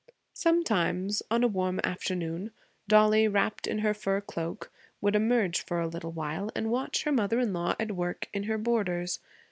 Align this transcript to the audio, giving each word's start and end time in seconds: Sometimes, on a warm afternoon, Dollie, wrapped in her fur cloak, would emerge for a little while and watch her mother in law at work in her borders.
Sometimes, 0.33 1.21
on 1.29 1.43
a 1.43 1.47
warm 1.47 1.79
afternoon, 1.83 2.49
Dollie, 2.87 3.27
wrapped 3.27 3.67
in 3.67 3.77
her 3.85 3.93
fur 3.93 4.19
cloak, 4.19 4.71
would 4.99 5.15
emerge 5.15 5.61
for 5.63 5.79
a 5.79 5.87
little 5.87 6.11
while 6.11 6.49
and 6.55 6.71
watch 6.71 7.03
her 7.03 7.11
mother 7.11 7.37
in 7.39 7.53
law 7.53 7.75
at 7.79 7.91
work 7.91 8.27
in 8.33 8.45
her 8.45 8.57
borders. 8.57 9.19